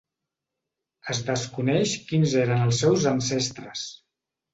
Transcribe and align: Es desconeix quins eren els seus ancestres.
Es 1.13 1.19
desconeix 1.27 1.93
quins 2.07 2.33
eren 2.45 2.63
els 2.69 2.81
seus 2.85 3.05
ancestres. 3.13 3.85